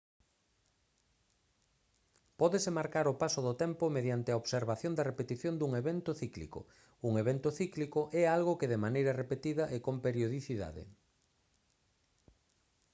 [2.39, 6.59] pódese marcar o paso do tempo mediante a observación da repetición dun evento cíclico
[7.07, 10.83] un evento cíclico é algo que de maneira repetida e con periodicidade